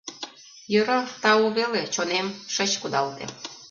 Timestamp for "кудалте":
2.81-3.25